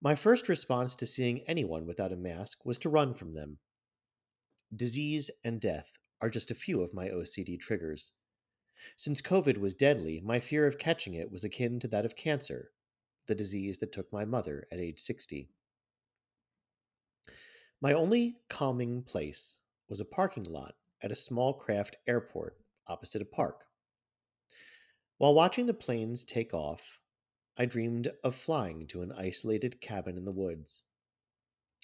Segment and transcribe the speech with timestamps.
[0.00, 3.58] My first response to seeing anyone without a mask was to run from them.
[4.74, 5.90] Disease and death
[6.22, 8.12] are just a few of my OCD triggers.
[8.96, 12.70] Since COVID was deadly, my fear of catching it was akin to that of cancer,
[13.26, 15.50] the disease that took my mother at age 60.
[17.80, 19.54] My only calming place
[19.88, 23.66] was a parking lot at a small craft airport opposite a park.
[25.18, 26.98] While watching the planes take off,
[27.56, 30.82] I dreamed of flying to an isolated cabin in the woods.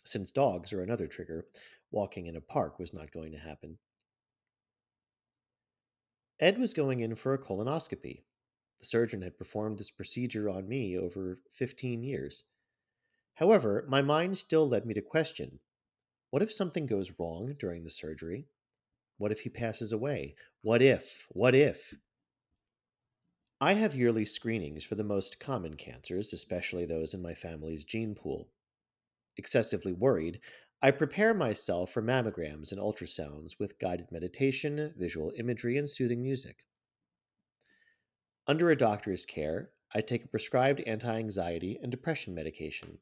[0.05, 1.47] Since dogs are another trigger,
[1.93, 3.79] walking in a park was not going to happen.
[6.41, 8.25] Ed was going in for a colonoscopy.
[8.81, 12.43] The surgeon had performed this procedure on me over 15 years.
[13.35, 15.61] However, my mind still led me to question
[16.35, 18.49] what if something goes wrong during the surgery?
[19.19, 20.35] What if he passes away?
[20.63, 21.29] What if?
[21.29, 21.95] What if?
[23.61, 28.17] I have yearly screenings for the most common cancers, especially those in my family's gene
[28.17, 28.49] pool.
[29.37, 30.41] Excessively worried,
[30.83, 36.65] I prepare myself for mammograms and ultrasounds with guided meditation, visual imagery, and soothing music.
[38.49, 42.99] Under a doctor's care, I take a prescribed anti anxiety and depression medication.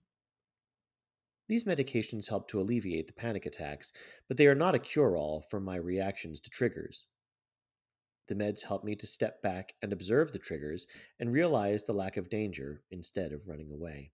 [1.53, 3.93] These medications help to alleviate the panic attacks,
[4.27, 7.05] but they are not a cure all for my reactions to triggers.
[8.29, 10.87] The meds help me to step back and observe the triggers
[11.21, 14.13] and realize the lack of danger instead of running away.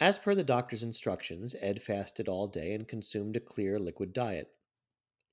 [0.00, 4.48] As per the doctor's instructions, Ed fasted all day and consumed a clear liquid diet.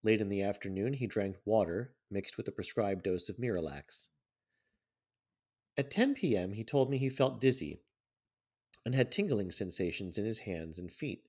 [0.04, 4.06] Late in the afternoon, he drank water mixed with a prescribed dose of Miralax.
[5.76, 7.82] At 10 p.m., he told me he felt dizzy
[8.86, 11.24] and had tingling sensations in his hands and feet.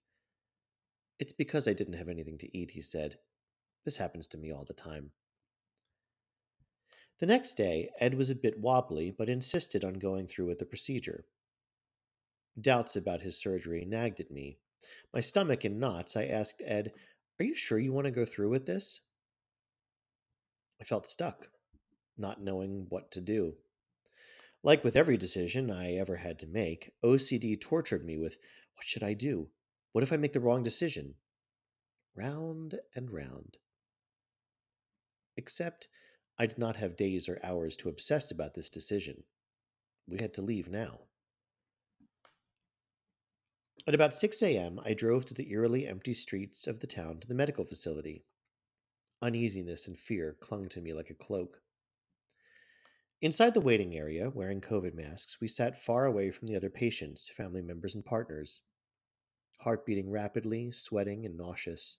[1.18, 3.18] It's because I didn't have anything to eat, he said.
[3.84, 5.10] This happens to me all the time.
[7.18, 10.64] The next day, Ed was a bit wobbly, but insisted on going through with the
[10.64, 11.26] procedure.
[12.58, 14.58] Doubts about his surgery nagged at me.
[15.12, 16.92] My stomach in knots, I asked Ed,
[17.38, 19.02] Are you sure you want to go through with this?
[20.80, 21.48] I felt stuck,
[22.16, 23.54] not knowing what to do.
[24.62, 28.36] Like with every decision I ever had to make, OCD tortured me with
[28.74, 29.48] what should I do?
[29.92, 31.14] What if I make the wrong decision?
[32.14, 33.56] Round and round.
[35.36, 35.88] Except
[36.38, 39.24] I did not have days or hours to obsess about this decision.
[40.06, 41.00] We had to leave now.
[43.86, 47.28] At about 6 a.m., I drove to the eerily empty streets of the town to
[47.28, 48.24] the medical facility.
[49.22, 51.62] Uneasiness and fear clung to me like a cloak.
[53.22, 57.30] Inside the waiting area, wearing COVID masks, we sat far away from the other patients,
[57.36, 58.60] family members, and partners.
[59.58, 61.98] Heart beating rapidly, sweating, and nauseous,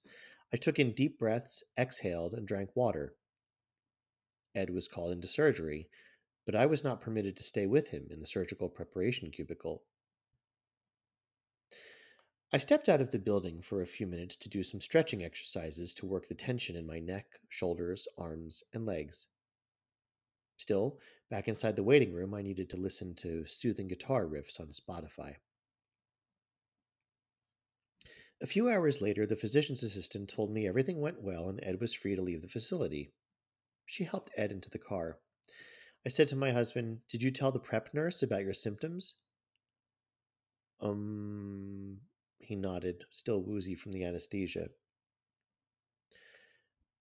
[0.51, 3.13] I took in deep breaths, exhaled, and drank water.
[4.55, 5.87] Ed was called into surgery,
[6.45, 9.83] but I was not permitted to stay with him in the surgical preparation cubicle.
[12.51, 15.93] I stepped out of the building for a few minutes to do some stretching exercises
[15.93, 19.27] to work the tension in my neck, shoulders, arms, and legs.
[20.61, 20.99] Still,
[21.31, 25.37] back inside the waiting room, I needed to listen to soothing guitar riffs on Spotify.
[28.43, 31.95] A few hours later, the physician's assistant told me everything went well and Ed was
[31.95, 33.11] free to leave the facility.
[33.87, 35.17] She helped Ed into the car.
[36.05, 39.15] I said to my husband, Did you tell the prep nurse about your symptoms?
[40.79, 42.01] Um,
[42.37, 44.67] he nodded, still woozy from the anesthesia.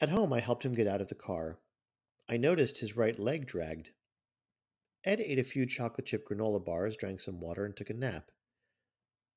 [0.01, 1.59] At home, I helped him get out of the car.
[2.33, 3.91] I noticed his right leg dragged.
[5.03, 8.31] Ed ate a few chocolate chip granola bars, drank some water, and took a nap.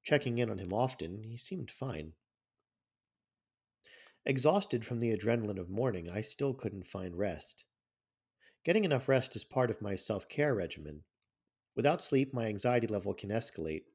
[0.04, 2.14] Checking in on him often, he seemed fine.
[4.28, 7.66] Exhausted from the adrenaline of morning, I still couldn't find rest.
[8.64, 11.04] Getting enough rest is part of my self care regimen.
[11.76, 13.86] Without sleep, my anxiety level can escalate.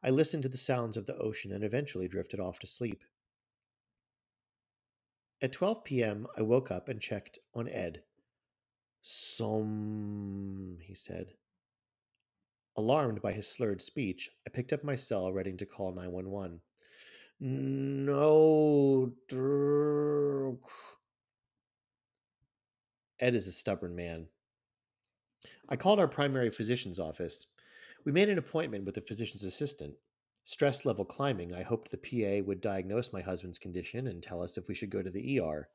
[0.00, 3.02] I listened to the sounds of the ocean and eventually drifted off to sleep.
[5.42, 8.04] At 12 p.m., I woke up and checked on Ed.
[9.02, 11.34] Som, he said.
[12.76, 16.60] Alarmed by his slurred speech, I picked up my cell, ready to call 911.
[17.40, 20.60] No, Dirk.
[23.20, 24.28] Ed is a stubborn man.
[25.68, 27.46] I called our primary physician's office.
[28.04, 29.94] We made an appointment with the physician's assistant.
[30.44, 34.56] Stress level climbing, I hoped the PA would diagnose my husband's condition and tell us
[34.56, 35.68] if we should go to the ER.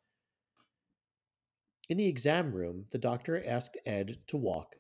[1.94, 4.78] In the exam room, the doctor asked Ed to walk,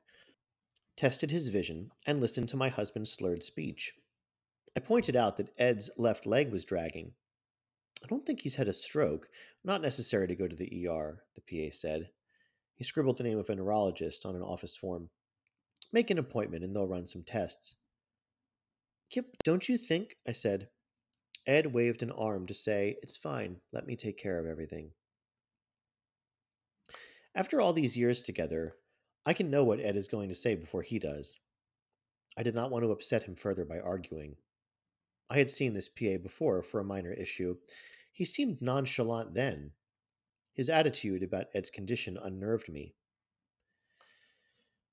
[0.97, 3.93] tested his vision, and listened to my husband's slurred speech.
[4.75, 7.13] I pointed out that Ed's left leg was dragging.
[8.03, 9.29] I don't think he's had a stroke.
[9.63, 12.09] Not necessary to go to the ER, the PA said.
[12.73, 15.11] He scribbled the name of a neurologist on an office form.
[15.91, 17.75] Make an appointment and they'll run some tests.
[19.11, 20.17] Kip, don't you think?
[20.27, 20.67] I said.
[21.45, 23.57] Ed waved an arm to say, It's fine.
[23.71, 24.89] Let me take care of everything.
[27.35, 28.75] After all these years together,
[29.25, 31.39] I can know what Ed is going to say before he does.
[32.37, 34.35] I did not want to upset him further by arguing.
[35.29, 37.55] I had seen this PA before for a minor issue.
[38.11, 39.71] He seemed nonchalant then.
[40.53, 42.93] His attitude about Ed's condition unnerved me.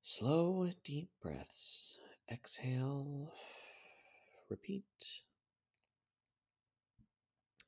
[0.03, 1.99] Slow, deep breaths.
[2.31, 3.35] Exhale.
[4.49, 4.85] Repeat.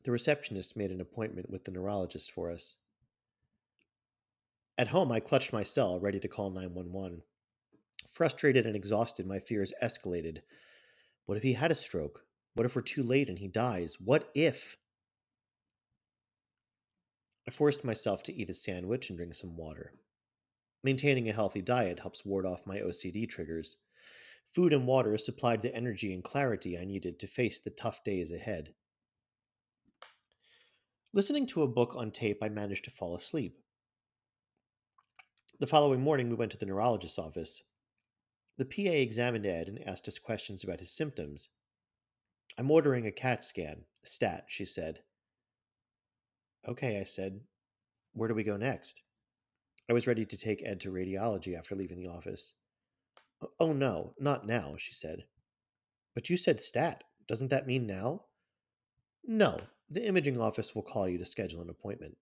[0.05, 2.77] The receptionist made an appointment with the neurologist for us.
[4.79, 7.23] At home, I clutched my cell, ready to call 911.
[8.11, 10.39] Frustrated and exhausted, my fears escalated.
[11.27, 12.25] What if he had a stroke?
[12.55, 13.97] What if we're too late and he dies?
[14.01, 14.77] What if?
[17.47, 19.93] I forced myself to eat a sandwich and drink some water.
[20.85, 23.77] Maintaining a healthy diet helps ward off my OCD triggers.
[24.53, 28.31] Food and water supplied the energy and clarity I needed to face the tough days
[28.31, 28.75] ahead.
[31.13, 33.62] Listening to a book on tape, I managed to fall asleep.
[35.62, 37.62] The following morning, we went to the neurologist's office.
[38.59, 41.50] The PA examined Ed and asked us questions about his symptoms.
[42.59, 45.05] I'm ordering a CAT scan, stat, she said.
[46.67, 47.43] Okay, I said.
[48.12, 49.03] Where do we go next?
[49.88, 52.55] I was ready to take Ed to radiology after leaving the office.
[53.41, 55.26] Oh, oh, no, not now, she said.
[56.12, 57.05] But you said stat.
[57.29, 58.23] Doesn't that mean now?
[59.25, 62.17] No, the imaging office will call you to schedule an appointment.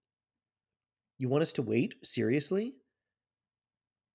[1.17, 1.95] You want us to wait?
[2.03, 2.75] Seriously?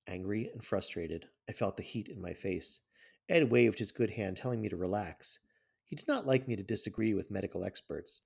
[0.07, 2.81] Angry and frustrated, I felt the heat in my face.
[3.29, 5.41] Ed waved his good hand, telling me to relax.
[5.85, 8.23] He did not like me to disagree with medical experts.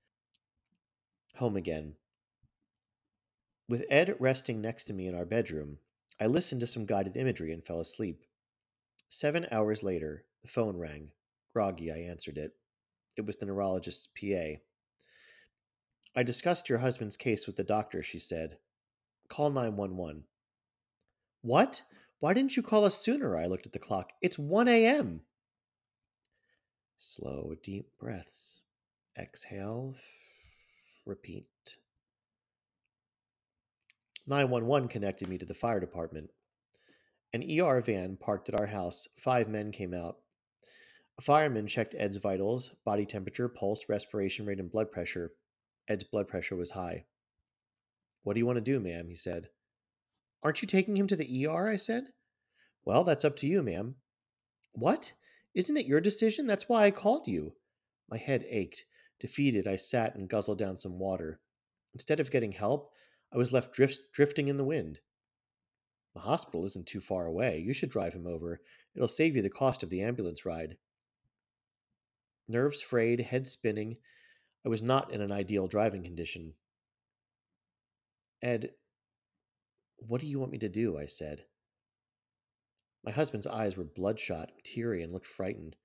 [1.35, 1.95] Home again.
[3.67, 5.77] With Ed resting next to me in our bedroom,
[6.19, 8.23] I listened to some guided imagery and fell asleep.
[9.09, 11.11] Seven hours later, the phone rang.
[11.53, 12.51] Groggy, I answered it.
[13.17, 14.59] It was the neurologist's PA.
[16.15, 18.57] I discussed your husband's case with the doctor, she said.
[19.29, 20.23] Call 911.
[21.41, 21.81] What?
[22.19, 23.35] Why didn't you call us sooner?
[23.35, 24.11] I looked at the clock.
[24.21, 25.21] It's 1 a.m.
[26.97, 28.59] Slow, deep breaths.
[29.17, 29.95] Exhale.
[31.05, 31.47] Repeat.
[34.27, 36.29] 911 connected me to the fire department.
[37.33, 39.07] An ER van parked at our house.
[39.17, 40.17] Five men came out.
[41.17, 45.33] A fireman checked Ed's vitals, body temperature, pulse, respiration rate, and blood pressure.
[45.87, 47.05] Ed's blood pressure was high.
[48.23, 49.07] What do you want to do, ma'am?
[49.09, 49.49] he said.
[50.43, 51.69] Aren't you taking him to the ER?
[51.69, 52.05] I said.
[52.83, 53.95] Well, that's up to you, ma'am.
[54.73, 55.13] What?
[55.53, 56.47] Isn't it your decision?
[56.47, 57.53] That's why I called you.
[58.09, 58.85] My head ached.
[59.19, 61.39] Defeated, I sat and guzzled down some water.
[61.93, 62.91] Instead of getting help,
[63.31, 64.99] I was left drift, drifting in the wind.
[66.15, 67.59] The hospital isn't too far away.
[67.59, 68.61] You should drive him over.
[68.95, 70.77] It'll save you the cost of the ambulance ride.
[72.47, 73.97] Nerves frayed, head spinning.
[74.65, 76.55] I was not in an ideal driving condition.
[78.41, 78.71] Ed,
[80.07, 80.97] what do you want me to do?
[80.97, 81.45] I said.
[83.03, 85.75] My husband's eyes were bloodshot, teary, and looked frightened.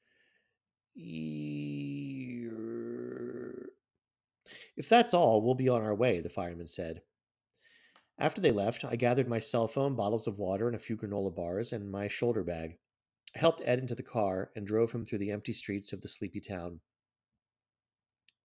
[4.76, 7.02] If that's all, we'll be on our way, the fireman said.
[8.18, 11.34] After they left, I gathered my cell phone, bottles of water, and a few granola
[11.34, 12.78] bars, and my shoulder bag.
[13.34, 16.08] I helped Ed into the car and drove him through the empty streets of the
[16.08, 16.80] sleepy town.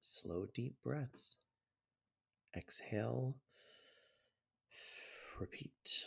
[0.02, 1.38] Slow, deep breaths.
[2.56, 3.38] Exhale.
[5.42, 6.06] Repeat.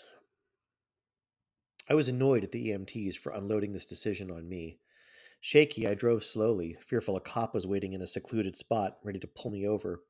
[1.90, 4.78] I was annoyed at the EMTs for unloading this decision on me.
[5.40, 9.26] Shaky, I drove slowly, fearful a cop was waiting in a secluded spot, ready to
[9.26, 10.04] pull me over.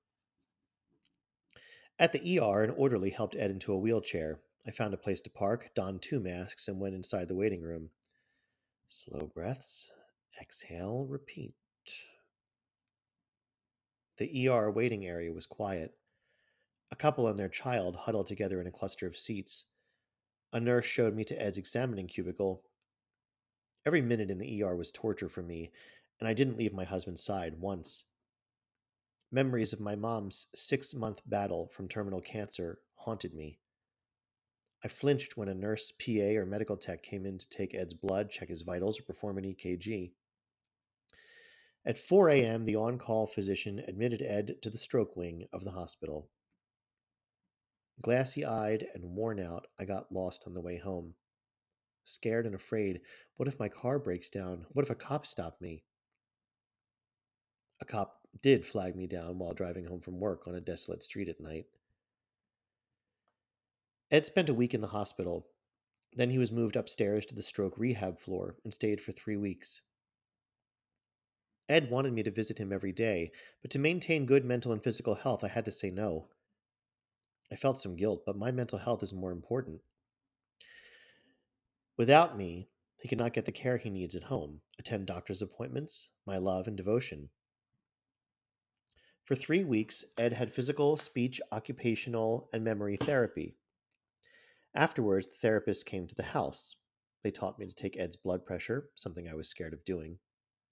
[1.98, 4.40] At the ER, an orderly helped Ed into a wheelchair.
[4.66, 7.88] I found a place to park, donned two masks, and went inside the waiting room.
[8.88, 9.90] Slow breaths.
[10.38, 11.54] Exhale, repeat.
[14.18, 15.94] The ER waiting area was quiet.
[16.94, 19.64] A couple and their child huddled together in a cluster of seats.
[20.52, 22.62] A nurse showed me to Ed's examining cubicle.
[23.84, 25.72] Every minute in the ER was torture for me,
[26.20, 28.04] and I didn't leave my husband's side once.
[29.32, 33.58] Memories of my mom's six month battle from terminal cancer haunted me.
[34.84, 38.30] I flinched when a nurse, PA, or medical tech came in to take Ed's blood,
[38.30, 40.12] check his vitals, or perform an EKG.
[41.84, 45.72] At 4 a.m., the on call physician admitted Ed to the stroke wing of the
[45.72, 46.28] hospital.
[48.02, 51.14] Glassy eyed and worn out, I got lost on the way home.
[52.04, 53.00] Scared and afraid,
[53.36, 54.66] what if my car breaks down?
[54.72, 55.84] What if a cop stopped me?
[57.80, 61.28] A cop did flag me down while driving home from work on a desolate street
[61.28, 61.66] at night.
[64.10, 65.46] Ed spent a week in the hospital.
[66.12, 69.80] Then he was moved upstairs to the stroke rehab floor and stayed for three weeks.
[71.68, 73.32] Ed wanted me to visit him every day,
[73.62, 76.28] but to maintain good mental and physical health, I had to say no.
[77.52, 79.80] I felt some guilt, but my mental health is more important.
[81.96, 86.10] Without me, he could not get the care he needs at home, attend doctor's appointments,
[86.26, 87.28] my love and devotion.
[89.24, 93.56] For three weeks, Ed had physical, speech, occupational, and memory therapy.
[94.74, 96.76] Afterwards, the therapist came to the house.
[97.22, 100.18] They taught me to take Ed's blood pressure, something I was scared of doing.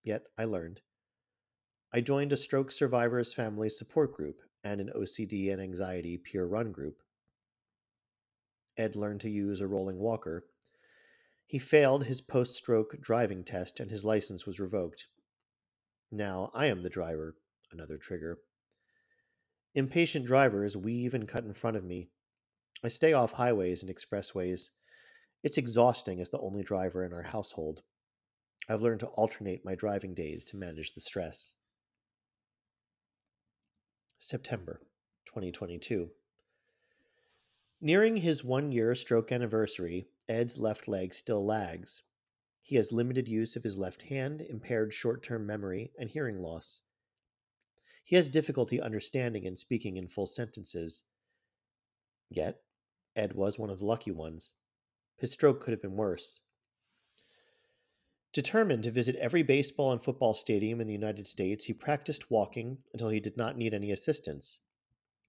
[0.02, 0.80] Yet I learned.
[1.94, 6.72] I joined a stroke survivors family support group and an OCD and anxiety peer run
[6.72, 7.02] group.
[8.76, 10.46] Ed learned to use a rolling walker.
[11.46, 15.06] He failed his post stroke driving test and his license was revoked.
[16.10, 17.36] Now I am the driver,
[17.70, 18.38] another trigger.
[19.74, 22.10] Impatient drivers weave and cut in front of me.
[22.84, 24.70] I stay off highways and expressways.
[25.42, 27.82] It's exhausting as the only driver in our household.
[28.68, 31.54] I've learned to alternate my driving days to manage the stress.
[34.24, 34.80] September
[35.24, 36.08] 2022.
[37.80, 42.04] Nearing his one year stroke anniversary, Ed's left leg still lags.
[42.62, 46.82] He has limited use of his left hand, impaired short term memory, and hearing loss.
[48.04, 51.02] He has difficulty understanding and speaking in full sentences.
[52.30, 52.62] Yet,
[53.16, 54.52] Ed was one of the lucky ones.
[55.16, 56.42] His stroke could have been worse.
[58.32, 62.78] Determined to visit every baseball and football stadium in the United States, he practiced walking
[62.94, 64.58] until he did not need any assistance.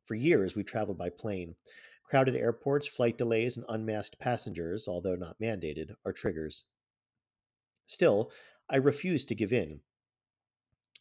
[0.05, 1.55] For years, we traveled by plane.
[2.05, 6.63] Crowded airports, flight delays, and unmasked passengers, although not mandated, are triggers.
[7.87, 8.31] Still,
[8.69, 9.81] I refused to give in.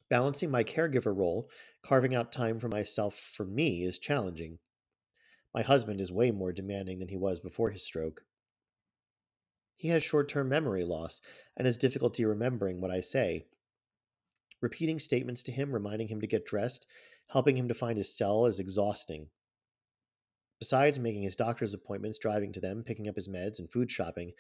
[0.09, 1.49] Balancing my caregiver role,
[1.83, 4.59] carving out time for myself for me is challenging.
[5.55, 8.25] My husband is way more demanding than he was before his stroke.
[9.83, 11.21] He has short term memory loss
[11.57, 13.47] and has difficulty remembering what I say.
[14.61, 16.87] Repeating statements to him, reminding him to get dressed,
[17.31, 19.27] helping him to find his cell is exhausting.
[20.61, 24.35] Besides making his doctor's appointments, driving to them, picking up his meds, and food shopping,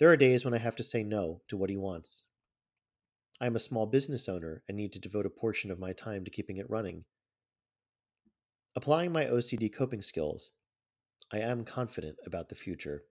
[0.00, 2.26] there are days when I have to say no to what he wants.
[3.40, 6.24] I am a small business owner and need to devote a portion of my time
[6.24, 7.04] to keeping it running.
[8.74, 10.50] Applying my OCD coping skills,
[11.32, 13.04] I am confident about the future.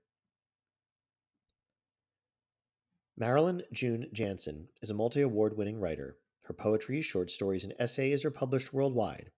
[3.19, 6.17] Marilyn June Jansen is a multi award winning writer.
[6.43, 9.31] Her poetry, short stories, and essays are published worldwide.